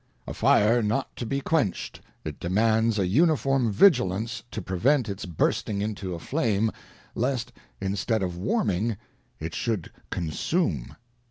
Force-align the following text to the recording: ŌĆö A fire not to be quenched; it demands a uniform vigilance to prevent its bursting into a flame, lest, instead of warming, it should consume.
ŌĆö 0.27 0.31
A 0.31 0.33
fire 0.33 0.81
not 0.81 1.15
to 1.15 1.27
be 1.27 1.41
quenched; 1.41 2.01
it 2.25 2.39
demands 2.39 2.97
a 2.97 3.05
uniform 3.05 3.71
vigilance 3.71 4.41
to 4.49 4.59
prevent 4.59 5.07
its 5.07 5.27
bursting 5.27 5.79
into 5.79 6.15
a 6.15 6.19
flame, 6.19 6.71
lest, 7.13 7.53
instead 7.79 8.23
of 8.23 8.35
warming, 8.35 8.97
it 9.39 9.53
should 9.53 9.91
consume. 10.09 10.95